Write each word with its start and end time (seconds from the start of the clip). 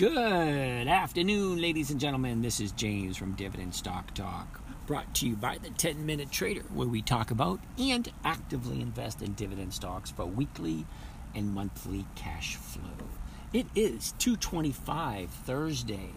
Good 0.00 0.88
afternoon, 0.88 1.60
ladies 1.60 1.90
and 1.90 2.00
gentlemen. 2.00 2.40
This 2.40 2.58
is 2.58 2.72
James 2.72 3.18
from 3.18 3.34
Dividend 3.34 3.74
Stock 3.74 4.14
Talk, 4.14 4.62
brought 4.86 5.14
to 5.16 5.28
you 5.28 5.36
by 5.36 5.58
the 5.58 5.68
10 5.68 6.06
Minute 6.06 6.30
Trader, 6.30 6.62
where 6.72 6.88
we 6.88 7.02
talk 7.02 7.30
about 7.30 7.60
and 7.78 8.10
actively 8.24 8.80
invest 8.80 9.20
in 9.20 9.34
dividend 9.34 9.74
stocks 9.74 10.10
for 10.10 10.24
weekly 10.24 10.86
and 11.34 11.52
monthly 11.52 12.06
cash 12.14 12.56
flow. 12.56 13.08
It 13.52 13.66
is 13.74 14.12
225 14.12 15.28
Thursday, 15.28 16.12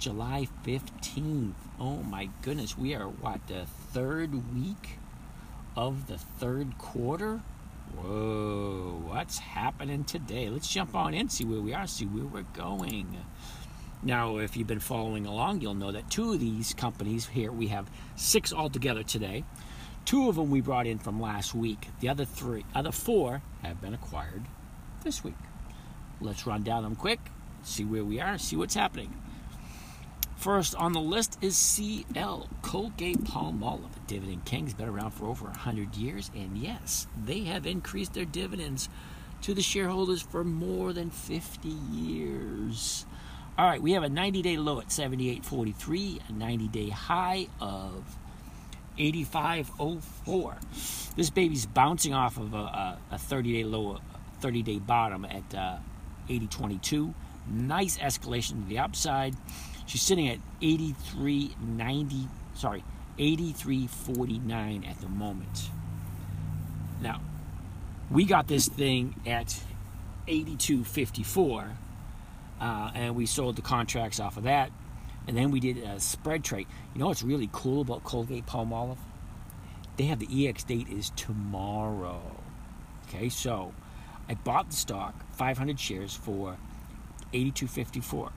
July 0.00 0.48
15th. 0.66 1.52
Oh 1.78 2.02
my 2.02 2.30
goodness, 2.42 2.76
we 2.76 2.96
are 2.96 3.06
what, 3.06 3.46
the 3.46 3.66
third 3.92 4.52
week 4.52 4.98
of 5.76 6.08
the 6.08 6.18
third 6.18 6.78
quarter? 6.78 7.42
Whoa, 7.96 9.02
what's 9.06 9.38
happening 9.38 10.04
today? 10.04 10.48
Let's 10.48 10.68
jump 10.68 10.94
on 10.94 11.14
in, 11.14 11.28
see 11.28 11.44
where 11.44 11.60
we 11.60 11.72
are, 11.72 11.86
see 11.86 12.06
where 12.06 12.24
we're 12.24 12.42
going. 12.52 13.16
Now, 14.02 14.38
if 14.38 14.56
you've 14.56 14.66
been 14.66 14.80
following 14.80 15.26
along, 15.26 15.60
you'll 15.60 15.74
know 15.74 15.92
that 15.92 16.10
two 16.10 16.32
of 16.32 16.40
these 16.40 16.74
companies 16.74 17.26
here, 17.26 17.52
we 17.52 17.68
have 17.68 17.90
six 18.16 18.52
altogether 18.52 19.02
today. 19.02 19.44
Two 20.04 20.28
of 20.28 20.36
them 20.36 20.50
we 20.50 20.60
brought 20.60 20.86
in 20.86 20.98
from 20.98 21.20
last 21.20 21.54
week. 21.54 21.88
The 22.00 22.08
other 22.08 22.24
three, 22.24 22.64
other 22.74 22.92
four 22.92 23.42
have 23.62 23.80
been 23.80 23.94
acquired 23.94 24.42
this 25.02 25.24
week. 25.24 25.34
Let's 26.20 26.46
run 26.46 26.62
down 26.62 26.82
them 26.82 26.96
quick, 26.96 27.20
see 27.62 27.84
where 27.84 28.04
we 28.04 28.20
are, 28.20 28.36
see 28.38 28.56
what's 28.56 28.74
happening. 28.74 29.14
First 30.44 30.74
on 30.74 30.92
the 30.92 31.00
list 31.00 31.38
is 31.40 31.56
CL, 31.56 32.50
Colgate 32.60 33.24
Palmolive. 33.24 34.06
Dividend 34.06 34.44
King's 34.44 34.74
been 34.74 34.90
around 34.90 35.12
for 35.12 35.24
over 35.24 35.46
100 35.46 35.96
years, 35.96 36.30
and 36.34 36.58
yes, 36.58 37.06
they 37.24 37.44
have 37.44 37.64
increased 37.64 38.12
their 38.12 38.26
dividends 38.26 38.90
to 39.40 39.54
the 39.54 39.62
shareholders 39.62 40.20
for 40.20 40.44
more 40.44 40.92
than 40.92 41.08
50 41.08 41.70
years. 41.70 43.06
All 43.56 43.64
right, 43.64 43.80
we 43.80 43.92
have 43.92 44.02
a 44.02 44.10
90 44.10 44.42
day 44.42 44.58
low 44.58 44.80
at 44.80 44.88
78.43, 44.88 46.28
a 46.28 46.32
90 46.34 46.68
day 46.68 46.90
high 46.90 47.46
of 47.58 48.04
85.04. 48.98 51.14
This 51.16 51.30
baby's 51.30 51.64
bouncing 51.64 52.12
off 52.12 52.36
of 52.36 52.52
a, 52.52 52.98
30 53.16 53.50
day 53.50 53.64
low, 53.64 53.98
30 54.40 54.62
day 54.62 54.78
bottom 54.78 55.24
at 55.24 55.54
uh, 55.54 55.78
80.22. 56.28 57.14
Nice 57.48 57.96
escalation 57.96 58.62
to 58.62 58.68
the 58.68 58.80
upside. 58.80 59.34
She's 59.86 60.02
sitting 60.02 60.28
at 60.28 60.38
83.90, 60.60 62.28
sorry, 62.54 62.84
83.49 63.18 64.88
at 64.88 65.00
the 65.00 65.08
moment. 65.08 65.70
Now, 67.00 67.20
we 68.10 68.24
got 68.24 68.48
this 68.48 68.68
thing 68.68 69.14
at 69.26 69.60
82.54, 70.26 71.70
uh, 72.60 72.90
and 72.94 73.14
we 73.14 73.26
sold 73.26 73.56
the 73.56 73.62
contracts 73.62 74.20
off 74.20 74.36
of 74.36 74.44
that, 74.44 74.70
and 75.26 75.36
then 75.36 75.50
we 75.50 75.60
did 75.60 75.78
a 75.78 76.00
spread 76.00 76.44
trade. 76.44 76.66
You 76.94 77.00
know 77.00 77.08
what's 77.08 77.22
really 77.22 77.48
cool 77.52 77.82
about 77.82 78.04
Colgate 78.04 78.46
Palmolive? 78.46 78.98
They 79.96 80.04
have 80.04 80.18
the 80.18 80.48
EX 80.48 80.64
date 80.64 80.88
is 80.88 81.10
tomorrow. 81.10 82.20
Okay, 83.08 83.28
so 83.28 83.72
I 84.28 84.34
bought 84.34 84.70
the 84.70 84.76
stock, 84.76 85.14
500 85.32 85.78
shares 85.78 86.14
for 86.14 86.56
82.54. 87.32 88.30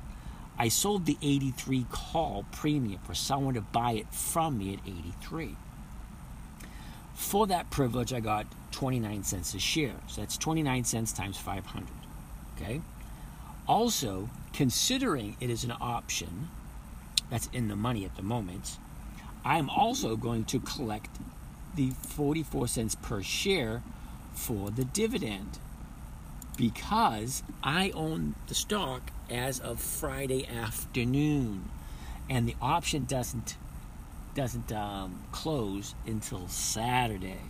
I 0.59 0.69
sold 0.69 1.05
the 1.05 1.17
83 1.21 1.85
call 1.91 2.45
premium 2.51 2.99
for 3.03 3.13
someone 3.13 3.53
to 3.53 3.61
buy 3.61 3.91
it 3.91 4.11
from 4.11 4.57
me 4.57 4.73
at 4.73 4.79
83. 4.87 5.55
For 7.13 7.47
that 7.47 7.69
privilege, 7.69 8.13
I 8.13 8.19
got 8.19 8.47
29 8.71 9.23
cents 9.23 9.53
a 9.53 9.59
share. 9.59 9.95
So 10.07 10.21
that's 10.21 10.37
29 10.37 10.83
cents 10.83 11.11
times 11.11 11.37
500. 11.37 11.87
Okay? 12.55 12.81
Also, 13.67 14.29
considering 14.53 15.35
it 15.39 15.49
is 15.49 15.63
an 15.63 15.73
option 15.79 16.49
that's 17.29 17.47
in 17.53 17.67
the 17.67 17.75
money 17.75 18.05
at 18.05 18.15
the 18.15 18.23
moment, 18.23 18.77
I'm 19.43 19.69
also 19.69 20.15
going 20.15 20.45
to 20.45 20.59
collect 20.59 21.09
the 21.75 21.91
44 21.91 22.67
cents 22.67 22.95
per 22.95 23.21
share 23.21 23.83
for 24.33 24.71
the 24.71 24.85
dividend 24.85 25.59
because 26.57 27.43
I 27.63 27.91
own 27.91 28.35
the 28.47 28.55
stock 28.55 29.11
as 29.29 29.59
of 29.59 29.79
Friday 29.79 30.45
afternoon, 30.47 31.69
and 32.29 32.47
the 32.47 32.55
option 32.61 33.05
doesn't 33.05 33.55
doesn't 34.35 34.71
um, 34.71 35.23
close 35.31 35.95
until 36.05 36.47
Saturday. 36.47 37.41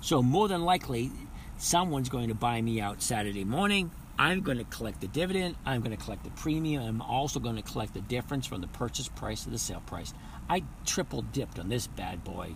So 0.00 0.22
more 0.22 0.46
than 0.46 0.64
likely, 0.64 1.10
someone's 1.56 2.08
going 2.08 2.28
to 2.28 2.34
buy 2.34 2.60
me 2.60 2.80
out 2.80 3.02
Saturday 3.02 3.44
morning. 3.44 3.90
I'm 4.16 4.42
going 4.42 4.58
to 4.58 4.64
collect 4.64 5.00
the 5.00 5.08
dividend. 5.08 5.56
I'm 5.66 5.80
going 5.80 5.96
to 5.96 6.02
collect 6.02 6.24
the 6.24 6.30
premium. 6.30 6.82
I'm 6.84 7.02
also 7.02 7.40
going 7.40 7.56
to 7.56 7.62
collect 7.62 7.94
the 7.94 8.00
difference 8.00 8.46
from 8.46 8.60
the 8.60 8.68
purchase 8.68 9.08
price 9.08 9.44
to 9.44 9.50
the 9.50 9.58
sale 9.58 9.82
price. 9.86 10.12
I 10.48 10.62
triple 10.86 11.22
dipped 11.22 11.58
on 11.58 11.68
this 11.68 11.86
bad 11.86 12.24
boy. 12.24 12.54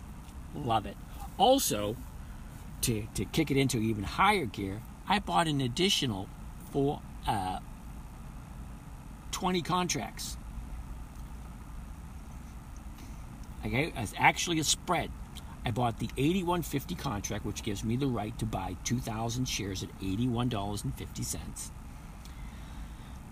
Love 0.54 0.86
it. 0.86 0.96
Also, 1.38 1.96
to, 2.82 3.06
to 3.14 3.24
kick 3.24 3.50
it 3.50 3.56
into 3.56 3.78
even 3.78 4.04
higher 4.04 4.46
gear, 4.46 4.82
I 5.08 5.18
bought 5.18 5.48
an 5.48 5.60
additional 5.60 6.28
four, 6.70 7.00
uh, 7.26 7.58
20 9.32 9.62
contracts. 9.62 10.36
Okay, 13.64 13.92
it's 13.96 14.14
actually 14.16 14.58
a 14.58 14.64
spread. 14.64 15.10
I 15.64 15.70
bought 15.70 15.98
the 16.00 16.08
8150 16.16 16.94
contract, 16.96 17.44
which 17.44 17.62
gives 17.62 17.84
me 17.84 17.96
the 17.96 18.08
right 18.08 18.36
to 18.38 18.46
buy 18.46 18.76
2,000 18.84 19.44
shares 19.46 19.82
at 19.82 19.90
$81.50. 20.00 21.70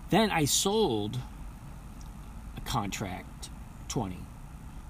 Then 0.09 0.31
I 0.31 0.45
sold 0.45 1.19
a 2.55 2.61
contract 2.61 3.49
20 3.89 4.17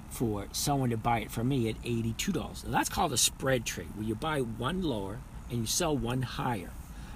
for 0.10 0.48
someone 0.52 0.90
to 0.92 0.98
buy 0.98 1.20
it 1.20 1.32
from 1.32 1.48
me 1.48 1.70
at 1.70 1.82
$82. 1.82 2.66
Now 2.66 2.72
that's 2.72 2.90
called 2.90 3.14
a 3.14 3.18
spread 3.18 3.66
trade, 3.66 3.96
where 3.96 4.06
you 4.06 4.14
buy 4.14 4.40
one 4.42 4.84
lower 4.84 5.20
and 5.52 5.60
you 5.60 5.68
sell 5.68 5.96
one 5.96 6.24
higher. 6.24 6.72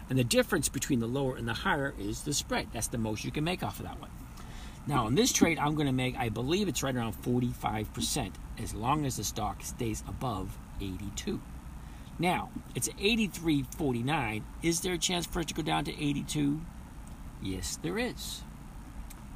And 0.09 0.19
the 0.19 0.23
difference 0.23 0.69
between 0.69 1.00
the 1.00 1.07
lower 1.07 1.35
and 1.35 1.47
the 1.47 1.53
higher 1.53 1.96
is 1.97 2.22
the 2.22 2.34
spread. 2.34 2.68
That's 2.72 2.88
the 2.88 3.00
most 3.00 3.23
you 3.23 3.31
can 3.31 3.44
make 3.44 3.63
off 3.63 3.79
of 3.79 3.88
that 3.88 4.00
one. 4.00 4.12
Now, 4.88 5.07
in 5.07 5.16
this 5.16 5.34
trade, 5.34 5.57
I'm 5.57 5.73
going 5.73 5.88
to 5.88 5.94
make, 5.94 6.16
I 6.16 6.29
believe 6.29 6.68
it's 6.68 6.84
right 6.84 6.96
around 6.96 7.13
45%, 7.23 8.34
as 8.62 8.75
long 8.75 9.03
as 9.06 9.18
the 9.18 9.23
stock 9.23 9.63
stays 9.63 10.03
above 10.07 10.56
82. 10.79 11.41
Now, 12.19 12.51
it's 12.75 12.88
83.49. 12.90 14.44
Is 14.62 14.81
there 14.81 14.94
a 14.94 14.97
chance 15.00 15.25
for 15.25 15.40
it 15.40 15.47
to 15.47 15.56
go 15.56 15.63
down 15.63 15.85
to 15.85 15.91
82? 15.91 16.62
Yes, 17.41 17.79
there 17.81 17.97
is. 17.97 18.44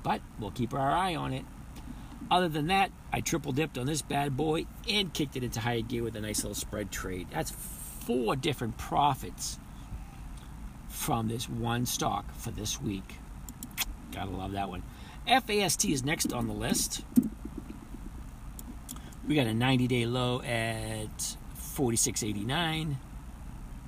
But 0.04 0.22
we'll 0.40 0.52
keep 0.52 0.74
our 0.74 0.92
eye 0.92 1.16
on 1.16 1.34
it. 1.34 1.46
Other 2.30 2.48
than 2.48 2.68
that, 2.68 2.92
I 3.12 3.22
triple 3.22 3.52
dipped 3.52 3.78
on 3.78 3.88
this 3.88 4.04
bad 4.04 4.38
boy 4.38 4.68
and 4.88 5.14
kicked 5.14 5.36
it 5.36 5.44
into 5.44 5.62
higher 5.62 5.82
gear 5.82 6.04
with 6.04 6.16
a 6.16 6.22
nice 6.22 6.44
little 6.44 6.54
spread 6.54 6.92
trade. 6.92 7.28
That's 7.32 7.52
four 8.10 8.36
different 8.36 8.76
profits 8.76 9.60
from 10.88 11.28
this 11.28 11.48
one 11.48 11.86
stock 11.86 12.26
for 12.34 12.50
this 12.50 12.82
week. 12.82 13.18
Gotta 14.12 14.32
love 14.32 14.54
that 14.54 14.68
one. 14.68 14.82
FAST 15.28 15.86
is 15.86 16.04
next 16.04 16.34
on 16.34 16.48
the 16.48 16.54
list. 16.54 17.04
We 19.28 19.36
got 19.36 19.46
a 19.46 19.54
90 19.54 19.86
day 19.86 20.08
low 20.08 20.42
at 20.42 21.36
46.89, 21.56 22.96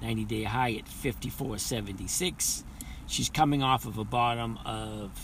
90 0.03 0.25
day 0.25 0.43
high 0.43 0.73
at 0.73 0.85
54.76. 0.85 2.63
She's 3.07 3.27
coming 3.27 3.63
off 3.63 3.87
of 3.87 3.97
a 3.97 4.03
bottom 4.03 4.59
of 4.63 5.19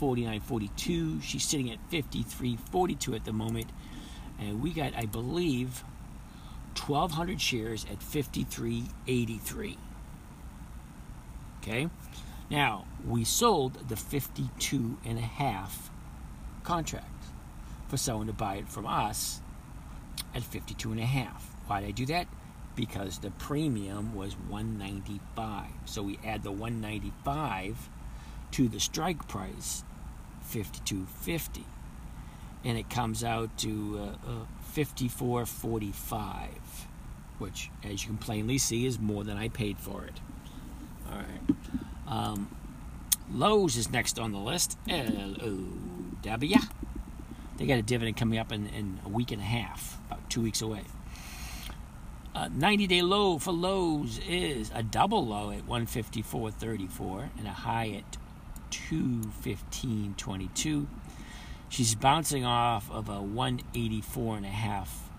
49.42. 0.00 1.20
She's 1.20 1.42
sitting 1.42 1.72
at 1.72 1.78
53.42 1.90 3.16
at 3.16 3.24
the 3.24 3.32
moment. 3.32 3.70
And 4.38 4.62
we 4.62 4.72
got, 4.72 4.94
I 4.94 5.06
believe, 5.06 5.82
1,200 6.78 7.40
shares 7.40 7.86
at 7.90 8.00
53.83. 8.00 9.76
Okay? 11.62 11.88
Now, 12.50 12.84
we 13.06 13.24
sold 13.24 13.88
the 13.88 13.96
52 13.96 14.98
and 15.04 15.18
a 15.18 15.22
half 15.22 15.90
contract 16.62 17.06
for 17.88 17.96
someone 17.96 18.26
to 18.26 18.32
buy 18.32 18.56
it 18.56 18.68
from 18.68 18.86
us 18.86 19.40
at 20.34 20.42
52 20.42 20.92
and 20.92 21.00
a 21.00 21.06
half. 21.06 21.54
Why 21.66 21.80
did 21.80 21.88
I 21.88 21.92
do 21.92 22.06
that? 22.06 22.28
because 22.76 23.18
the 23.18 23.30
premium 23.30 24.14
was 24.14 24.34
195. 24.48 25.66
So 25.84 26.02
we 26.02 26.18
add 26.24 26.42
the 26.42 26.50
195 26.50 27.88
to 28.52 28.68
the 28.68 28.80
strike 28.80 29.26
price, 29.28 29.84
52.50, 30.50 31.64
and 32.64 32.78
it 32.78 32.90
comes 32.90 33.22
out 33.22 33.56
to 33.58 34.16
uh, 34.26 34.30
uh, 34.30 34.44
54.45, 34.74 36.48
which, 37.38 37.70
as 37.84 38.02
you 38.02 38.08
can 38.08 38.18
plainly 38.18 38.58
see, 38.58 38.86
is 38.86 38.98
more 38.98 39.22
than 39.24 39.36
I 39.36 39.48
paid 39.48 39.78
for 39.78 40.04
it. 40.04 40.20
All 41.10 41.18
right. 41.18 41.56
Um, 42.06 42.54
Lowe's 43.32 43.76
is 43.76 43.90
next 43.90 44.18
on 44.18 44.32
the 44.32 44.38
list. 44.38 44.76
L 44.88 45.36
O 45.42 45.58
W. 46.22 46.56
They 47.56 47.66
got 47.66 47.78
a 47.78 47.82
dividend 47.82 48.16
coming 48.16 48.36
up 48.38 48.50
in, 48.50 48.66
in 48.66 48.98
a 49.04 49.08
week 49.08 49.30
and 49.30 49.40
a 49.40 49.44
half, 49.44 50.00
about 50.08 50.28
two 50.28 50.42
weeks 50.42 50.60
away. 50.60 50.82
90 52.52 52.88
day 52.88 53.02
low 53.02 53.38
for 53.38 53.52
Lowe's 53.52 54.18
is 54.28 54.72
a 54.74 54.82
double 54.82 55.24
low 55.24 55.52
at 55.52 55.68
154.34 55.68 57.28
and 57.38 57.46
a 57.46 57.50
high 57.50 57.90
at 57.90 58.16
215.22. 58.70 60.86
She's 61.74 61.94
bouncing 61.96 62.44
off 62.44 62.88
of 62.88 63.08
a 63.08 63.20
184 63.20 64.36
and 64.36 64.46
a 64.46 64.48
half 64.48 65.10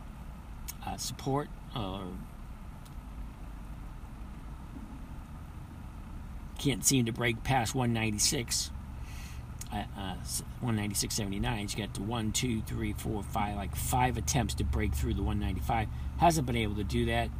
uh, 0.88 0.96
support 0.96 1.50
or 1.75 2.04
can't 6.57 6.86
seem 6.86 7.04
to 7.07 7.12
break 7.12 7.44
past 7.44 7.75
196 7.75 8.72
uh, 9.74 9.84
uh, 9.98 10.16
196.79. 10.63 11.69
She 11.69 11.78
got 11.78 11.94
to 11.96 12.02
one, 12.02 12.31
two, 12.31 12.62
three, 12.62 12.94
four, 12.94 13.22
five, 13.22 13.58
like 13.58 13.75
five 13.75 14.16
attempts 14.16 14.54
to 14.54 14.63
break 14.63 14.94
through 14.94 15.16
the 15.16 15.24
195. 15.24 15.90
Hasn't 16.19 16.48
been 16.48 16.56
able 16.56 16.75
to 16.75 16.86
do 16.86 17.04
that. 17.08 17.31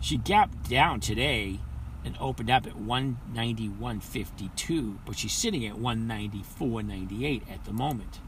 She 0.00 0.16
gapped 0.16 0.70
down 0.70 1.00
today 1.00 1.60
and 2.06 2.16
opened 2.18 2.48
up 2.48 2.66
at 2.66 2.72
191.52, 2.72 4.96
but 5.04 5.18
she's 5.18 5.34
sitting 5.34 5.66
at 5.66 5.74
194.98 5.74 7.42
at 7.52 7.66
the 7.66 7.72
moment. 7.74 8.20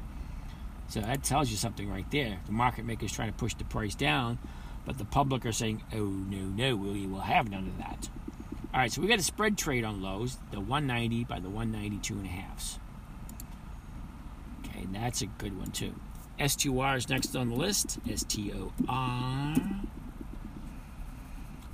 So 0.93 1.01
that 1.01 1.25
tells 1.25 1.51
you 1.51 1.57
something 1.57 1.89
right 1.89 2.05
there. 2.11 2.39
The 2.45 2.53
market 2.53 2.85
maker 2.85 3.07
is 3.07 3.13
trying 3.13 3.33
to 3.33 3.39
push 3.39 3.55
the 3.55 3.65
price 3.65 3.95
down, 3.95 4.39
but 4.85 4.99
the 4.99 5.07
public 5.07 5.47
are 5.47 5.53
saying, 5.53 5.83
"Oh 5.91 6.05
no, 6.05 6.45
no, 6.45 6.77
we 6.77 7.07
will 7.07 7.21
have 7.21 7.49
none 7.49 7.67
of 7.67 7.79
that." 7.79 8.11
All 8.75 8.81
right, 8.81 8.93
so 8.93 9.01
we 9.01 9.09
got 9.09 9.19
a 9.19 9.23
spread 9.23 9.57
trade 9.57 9.85
on 9.85 10.03
Lowe's, 10.03 10.37
the 10.51 10.61
190 10.61 11.25
by 11.25 11.41
the 11.41 11.49
192 11.49 12.13
and 12.13 12.27
a 12.27 12.29
halves. 12.29 12.79
Okay, 14.59 14.87
that's 14.93 15.23
a 15.23 15.27
good 15.27 15.57
one 15.59 15.71
too. 15.71 15.95
STOR 16.47 16.97
is 16.97 17.09
next 17.09 17.35
on 17.35 17.49
the 17.49 17.57
list. 17.57 17.99
STOR. 18.15 18.71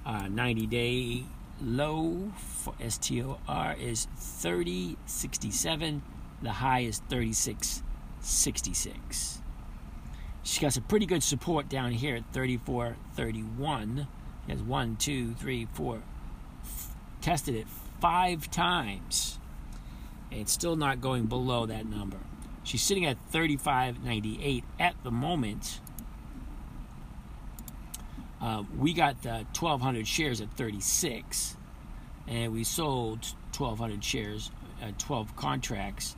Uh, 0.06 0.28
90 0.28 0.66
day 0.68 1.24
low 1.60 2.30
for 2.36 2.72
STOR 2.88 3.74
is 3.80 4.06
3067. 4.16 6.02
The 6.40 6.52
high 6.52 6.82
is 6.82 7.00
3666. 8.20 9.38
She's 10.42 10.58
got 10.58 10.72
some 10.72 10.84
pretty 10.84 11.06
good 11.06 11.22
support 11.22 11.68
down 11.68 11.92
here 11.92 12.16
at 12.16 12.32
3431. 12.32 14.06
She 14.46 14.52
has 14.52 14.62
one, 14.62 14.96
two, 14.96 15.34
three, 15.34 15.66
four. 15.72 16.02
F- 16.64 16.96
tested 17.20 17.54
it 17.54 17.66
five 18.00 18.50
times. 18.50 19.38
And 20.30 20.40
it's 20.40 20.52
still 20.52 20.76
not 20.76 21.00
going 21.00 21.26
below 21.26 21.66
that 21.66 21.86
number. 21.86 22.18
She's 22.64 22.82
sitting 22.82 23.04
at 23.06 23.16
35.98 23.32 24.62
at 24.78 24.94
the 25.02 25.10
moment. 25.10 25.80
Uh, 28.40 28.64
we 28.76 28.92
got 28.92 29.22
the 29.22 29.46
1,200 29.58 30.06
shares 30.06 30.40
at 30.40 30.50
36, 30.52 31.56
and 32.28 32.52
we 32.52 32.62
sold 32.62 33.24
1,200 33.56 34.04
shares, 34.04 34.50
uh, 34.82 34.92
12 34.96 35.34
contracts 35.34 36.16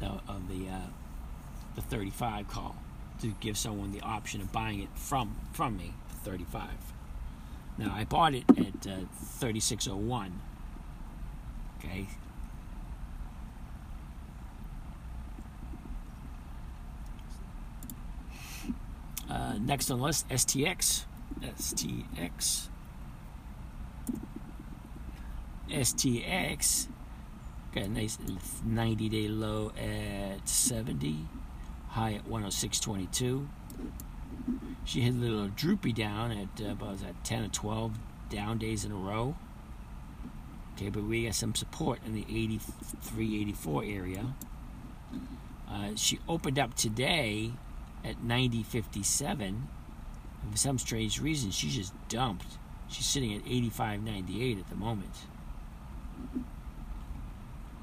of 0.00 0.48
the 0.48 0.68
uh, 0.68 0.78
the 1.78 1.96
35 1.96 2.48
call 2.48 2.76
to 3.20 3.34
give 3.40 3.56
someone 3.56 3.92
the 3.92 4.00
option 4.00 4.40
of 4.40 4.52
buying 4.52 4.80
it 4.80 4.88
from 4.94 5.36
from 5.52 5.76
me 5.76 5.94
for 6.08 6.30
35. 6.30 6.70
Now 7.76 7.94
I 7.94 8.04
bought 8.04 8.34
it 8.34 8.44
at 8.50 8.86
uh, 8.86 9.00
36.01. 9.40 10.32
Okay, 11.78 12.08
Uh, 19.30 19.58
next 19.60 19.90
on 19.90 19.98
the 19.98 20.04
list, 20.04 20.26
STX. 20.30 21.04
STX. 21.42 22.68
STX 25.68 26.88
got 27.74 27.84
a 27.84 27.88
nice 27.88 28.18
90 28.64 29.08
day 29.10 29.28
low 29.28 29.70
at 29.78 30.48
70, 30.48 31.26
high 31.88 32.14
at 32.14 32.28
106.22. 32.28 33.48
She 34.84 35.00
hit 35.00 35.14
a 35.14 35.16
little 35.16 35.48
droopy 35.48 35.92
down 35.92 36.32
at 36.32 36.64
uh, 36.64 36.70
about 36.70 36.98
that 37.00 37.22
10 37.24 37.44
or 37.44 37.48
12 37.48 37.98
down 38.30 38.58
days 38.58 38.84
in 38.84 38.92
a 38.92 38.96
row. 38.96 39.36
Okay, 40.74 40.90
but 40.90 41.04
we 41.04 41.24
got 41.24 41.34
some 41.34 41.54
support 41.54 42.00
in 42.06 42.14
the 42.14 42.24
83 42.28 43.42
84 43.42 43.84
area. 43.84 44.34
Uh, 45.68 45.90
she 45.96 46.18
opened 46.28 46.58
up 46.58 46.74
today 46.74 47.52
at 48.04 48.22
90.57. 48.22 49.62
For 50.50 50.56
some 50.56 50.78
strange 50.78 51.20
reason, 51.20 51.50
she 51.50 51.68
just 51.68 51.92
dumped. 52.08 52.58
She's 52.88 53.04
sitting 53.04 53.34
at 53.34 53.44
85.98 53.44 54.60
at 54.60 54.70
the 54.70 54.76
moment. 54.76 55.10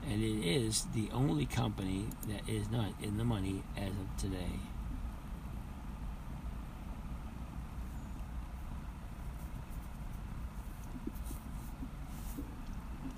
And 0.08 0.24
it 0.24 0.48
is 0.48 0.86
the 0.94 1.10
only 1.12 1.46
company 1.46 2.06
that 2.28 2.48
is 2.48 2.70
not 2.70 2.94
in 3.02 3.18
the 3.18 3.24
money 3.24 3.64
as 3.76 3.90
of 3.90 4.18
today. 4.18 4.60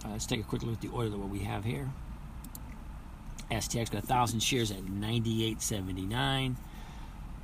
Uh, 0.05 0.11
let's 0.11 0.25
take 0.25 0.39
a 0.39 0.43
quick 0.43 0.63
look 0.63 0.75
at 0.75 0.81
the 0.81 0.87
order 0.87 1.07
of 1.07 1.19
what 1.19 1.29
we 1.29 1.39
have 1.39 1.65
here. 1.65 1.89
STX 3.51 3.91
got 3.91 4.03
1,000 4.03 4.39
shares 4.39 4.71
at 4.71 4.85
98.79 4.85 6.55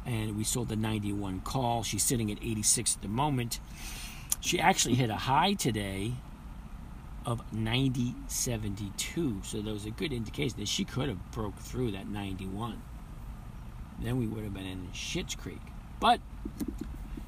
and 0.05 0.37
we 0.37 0.43
sold 0.43 0.69
the 0.69 0.75
91 0.75 1.41
call. 1.41 1.83
She's 1.83 2.03
sitting 2.03 2.31
at 2.31 2.37
86 2.41 2.95
at 2.95 3.01
the 3.01 3.07
moment. 3.07 3.59
She 4.41 4.59
actually 4.59 4.95
hit 4.95 5.09
a 5.09 5.15
high 5.15 5.53
today 5.53 6.13
of 7.25 7.41
90.72, 7.51 9.45
so 9.45 9.61
that 9.61 9.71
was 9.71 9.85
a 9.85 9.91
good 9.91 10.11
indication 10.11 10.59
that 10.59 10.67
she 10.67 10.83
could 10.83 11.09
have 11.09 11.31
broke 11.31 11.57
through 11.57 11.91
that 11.91 12.07
91. 12.07 12.81
Then 14.01 14.17
we 14.17 14.27
would 14.27 14.43
have 14.43 14.53
been 14.53 14.65
in 14.65 14.89
Shit's 14.93 15.35
Creek. 15.35 15.61
But 15.99 16.19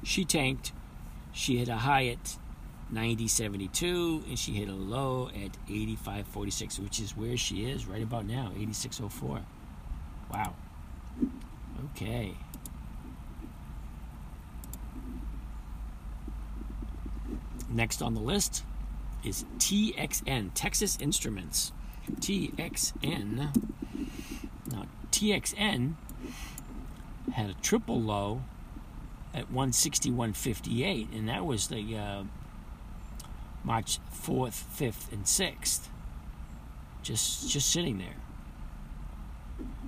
she 0.02 0.24
tanked. 0.24 0.72
She 1.32 1.58
hit 1.58 1.68
a 1.68 1.76
high 1.76 2.08
at 2.08 2.36
90.72 2.92 4.28
and 4.28 4.38
she 4.38 4.52
hit 4.52 4.68
a 4.68 4.74
low 4.74 5.28
at 5.28 5.52
85.46, 5.68 6.78
which 6.78 7.00
is 7.00 7.16
where 7.16 7.36
she 7.36 7.64
is 7.64 7.86
right 7.86 8.02
about 8.02 8.26
now, 8.26 8.52
86.04. 8.56 9.42
Wow. 10.32 10.54
Okay. 11.92 12.34
Next 17.68 18.02
on 18.02 18.14
the 18.14 18.20
list 18.20 18.62
is 19.24 19.44
TXN, 19.58 20.50
Texas 20.54 20.98
Instruments. 21.00 21.72
TXN. 22.20 23.54
Now, 24.70 24.86
TXN 25.10 25.94
had 27.32 27.50
a 27.50 27.54
triple 27.54 28.00
low 28.00 28.42
at 29.34 29.52
161.58, 29.52 31.16
and 31.16 31.28
that 31.28 31.44
was 31.44 31.68
the 31.68 31.96
uh, 31.96 32.24
March 33.64 33.98
4th, 34.12 34.62
5th, 34.78 35.12
and 35.12 35.24
6th. 35.24 35.88
Just, 37.02 37.50
just 37.50 37.70
sitting 37.70 37.98
there. 37.98 38.16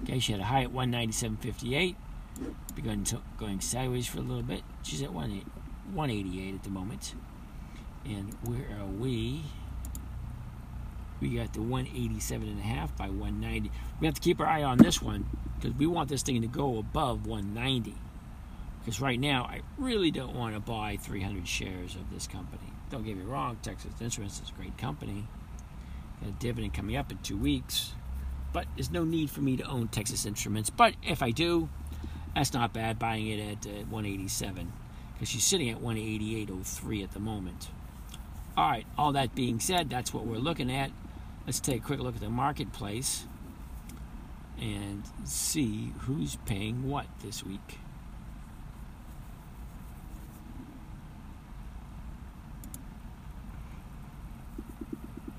Okay, 0.04 0.18
she 0.18 0.32
had 0.32 0.40
a 0.40 0.44
high 0.44 0.62
at 0.62 0.72
197.58. 0.72 1.96
Begun 2.74 3.04
going 3.38 3.60
sideways 3.60 4.06
for 4.06 4.18
a 4.18 4.22
little 4.22 4.42
bit. 4.42 4.62
She's 4.82 5.02
at 5.02 5.12
188 5.12 6.54
at 6.54 6.62
the 6.62 6.70
moment. 6.70 7.14
And 8.04 8.34
where 8.42 8.78
are 8.80 8.86
we? 8.86 9.42
We 11.20 11.30
got 11.30 11.52
the 11.52 11.62
187 11.62 12.48
and 12.48 12.58
a 12.58 12.62
half 12.62 12.96
by 12.96 13.08
190. 13.08 13.70
We 14.00 14.06
have 14.06 14.14
to 14.14 14.20
keep 14.20 14.40
our 14.40 14.46
eye 14.46 14.62
on 14.62 14.78
this 14.78 15.02
one 15.02 15.26
because 15.56 15.76
we 15.76 15.86
want 15.86 16.08
this 16.08 16.22
thing 16.22 16.40
to 16.42 16.48
go 16.48 16.78
above 16.78 17.26
190. 17.26 17.94
Because 18.80 19.00
right 19.00 19.18
now, 19.18 19.44
I 19.44 19.62
really 19.76 20.10
don't 20.10 20.34
want 20.34 20.54
to 20.54 20.60
buy 20.60 20.96
300 21.00 21.46
shares 21.46 21.96
of 21.96 22.10
this 22.12 22.26
company. 22.26 22.72
Don't 22.90 23.04
get 23.04 23.16
me 23.16 23.24
wrong, 23.24 23.58
Texas 23.62 23.92
Instruments 24.00 24.40
is 24.40 24.48
a 24.48 24.52
great 24.52 24.78
company. 24.78 25.26
Got 26.20 26.30
a 26.30 26.32
dividend 26.32 26.74
coming 26.74 26.96
up 26.96 27.10
in 27.10 27.18
two 27.18 27.36
weeks. 27.36 27.92
But 28.52 28.66
there's 28.76 28.90
no 28.90 29.04
need 29.04 29.28
for 29.30 29.40
me 29.40 29.56
to 29.56 29.64
own 29.64 29.88
Texas 29.88 30.24
Instruments. 30.24 30.70
But 30.70 30.94
if 31.02 31.22
I 31.22 31.32
do, 31.32 31.68
that's 32.34 32.54
not 32.54 32.72
bad 32.72 32.98
buying 32.98 33.26
it 33.26 33.40
at 33.40 33.66
uh, 33.66 33.84
187 33.90 34.72
because 35.12 35.28
she's 35.28 35.44
sitting 35.44 35.68
at 35.68 35.82
188.03 35.82 37.02
at 37.02 37.12
the 37.12 37.20
moment. 37.20 37.68
All 38.58 38.68
right, 38.68 38.86
all 38.98 39.12
that 39.12 39.36
being 39.36 39.60
said, 39.60 39.88
that's 39.88 40.12
what 40.12 40.26
we're 40.26 40.38
looking 40.38 40.68
at. 40.68 40.90
Let's 41.46 41.60
take 41.60 41.80
a 41.80 41.84
quick 41.86 42.00
look 42.00 42.16
at 42.16 42.20
the 42.20 42.28
marketplace 42.28 43.24
and 44.60 45.04
see 45.22 45.92
who's 46.00 46.34
paying 46.44 46.88
what 46.88 47.06
this 47.22 47.44
week. 47.44 47.78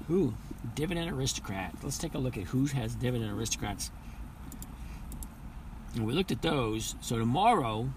Who? 0.07 0.35
Dividend 0.75 1.11
aristocrat. 1.11 1.73
Let's 1.83 1.97
take 1.97 2.13
a 2.13 2.19
look 2.19 2.37
at 2.37 2.45
who 2.45 2.67
has 2.67 2.95
dividend 2.95 3.37
aristocrats. 3.37 3.91
And 5.93 6.07
we 6.07 6.13
looked 6.13 6.31
at 6.31 6.41
those. 6.41 6.95
So 7.01 7.17
tomorrow 7.17 7.89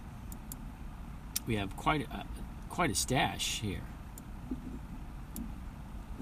we 1.46 1.54
have 1.54 1.76
quite 1.76 2.08
a, 2.10 2.24
quite 2.68 2.90
a 2.90 2.96
stash 2.96 3.60
here. 3.60 3.82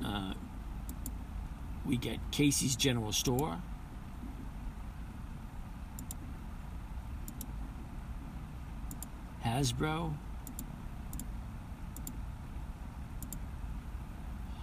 Uh, 0.05 0.33
we 1.91 1.97
get 1.97 2.19
Casey's 2.31 2.77
General 2.77 3.11
Store. 3.11 3.59
Hasbro. 9.45 10.13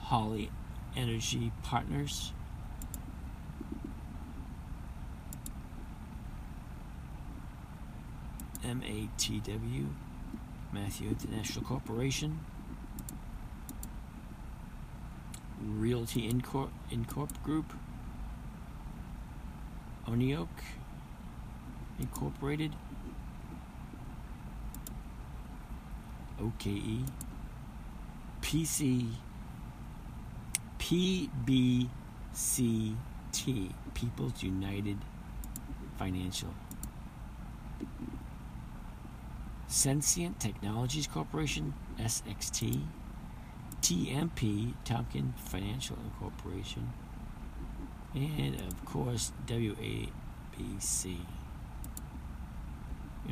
Holly 0.04 0.50
Energy 0.96 1.52
Partners. 1.64 2.32
MATW, 8.64 9.88
Matthew 10.72 11.10
International 11.10 11.66
Corporation, 11.66 12.40
Realty 15.68 16.32
Incorp, 16.32 16.70
Incorp 16.92 17.44
Group, 17.44 17.74
Oneok 20.08 20.48
Incorporated, 22.00 22.74
OKE, 26.40 27.04
PC, 28.42 29.08
PBCT, 30.80 31.90
People's 33.94 34.44
United 34.44 34.98
Financial. 35.98 36.54
Sensient 39.68 40.40
Technologies 40.40 41.08
Corporation, 41.08 41.74
SXT, 42.00 42.84
TMP, 43.88 44.74
Tompkin 44.84 45.34
Financial 45.38 45.98
Incorporation, 46.04 46.92
and 48.14 48.56
of 48.56 48.84
course 48.84 49.32
WABC. 49.46 51.20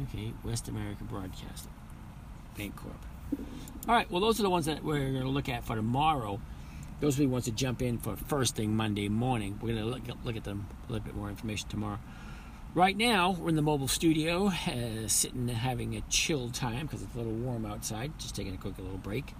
Okay, 0.02 0.32
West 0.46 0.70
American 0.70 1.08
Broadcasting, 1.08 1.74
Bancorp. 2.58 3.02
All 3.86 3.96
right, 3.96 4.10
well, 4.10 4.22
those 4.22 4.40
are 4.40 4.44
the 4.44 4.50
ones 4.50 4.66
that 4.68 4.82
we're 4.82 5.12
going 5.12 5.24
to 5.24 5.28
look 5.28 5.50
at 5.50 5.66
for 5.66 5.76
tomorrow. 5.76 6.40
Those 7.02 7.16
of 7.16 7.20
you 7.20 7.30
wants 7.30 7.48
to 7.48 7.52
jump 7.52 7.82
in 7.82 7.98
for 7.98 8.16
first 8.16 8.56
thing 8.56 8.78
Monday 8.78 9.10
morning. 9.10 9.60
We're 9.62 9.74
going 9.74 9.84
to 9.84 9.90
look, 9.90 10.04
look 10.24 10.38
at 10.38 10.46
them 10.46 10.68
a 10.88 10.92
little 10.94 11.06
bit 11.06 11.18
more 11.18 11.28
information 11.28 11.68
tomorrow. 11.68 12.00
Right 12.74 12.96
now, 12.96 13.32
we're 13.38 13.50
in 13.50 13.58
the 13.58 13.62
mobile 13.62 13.90
studio, 13.90 14.48
uh, 14.48 15.08
sitting 15.08 15.50
having 15.50 15.98
a 15.98 16.02
chill 16.10 16.50
time 16.50 16.86
because 16.86 17.02
it's 17.04 17.14
a 17.14 17.18
little 17.18 17.34
warm 17.34 17.66
outside. 17.66 18.18
Just 18.20 18.38
taking 18.38 18.54
a 18.54 18.58
quick 18.58 18.78
little 18.78 18.98
break. 18.98 19.34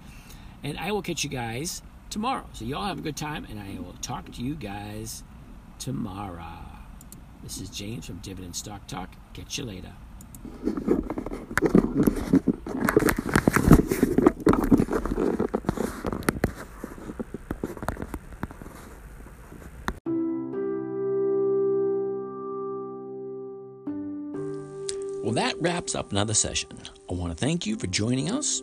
And 0.66 0.76
I 0.80 0.90
will 0.90 1.00
catch 1.00 1.22
you 1.22 1.30
guys 1.30 1.80
tomorrow. 2.10 2.44
So, 2.52 2.64
y'all 2.64 2.86
have 2.86 2.98
a 2.98 3.00
good 3.00 3.16
time, 3.16 3.46
and 3.48 3.60
I 3.60 3.78
will 3.80 3.94
talk 4.02 4.32
to 4.32 4.42
you 4.42 4.56
guys 4.56 5.22
tomorrow. 5.78 6.42
This 7.44 7.60
is 7.60 7.70
James 7.70 8.04
from 8.04 8.16
Dividend 8.16 8.56
Stock 8.56 8.84
Talk. 8.88 9.08
Catch 9.32 9.58
you 9.58 9.64
later. 9.64 9.92
Well, 25.22 25.34
that 25.34 25.54
wraps 25.60 25.94
up 25.94 26.10
another 26.10 26.34
session. 26.34 26.70
I 27.08 27.14
want 27.14 27.30
to 27.30 27.38
thank 27.38 27.66
you 27.66 27.76
for 27.76 27.86
joining 27.86 28.32
us. 28.32 28.62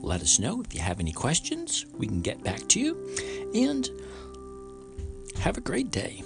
let 0.00 0.22
us 0.22 0.38
know. 0.38 0.60
If 0.62 0.74
you 0.74 0.80
have 0.80 1.00
any 1.00 1.12
questions, 1.12 1.86
we 1.96 2.06
can 2.06 2.20
get 2.20 2.42
back 2.42 2.68
to 2.68 2.80
you. 2.80 3.16
And 3.54 3.88
have 5.40 5.56
a 5.56 5.60
great 5.60 5.90
day. 5.90 6.22